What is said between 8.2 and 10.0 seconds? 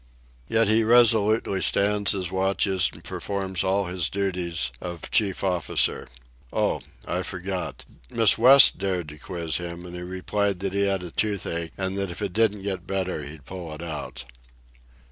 West dared to quiz him, and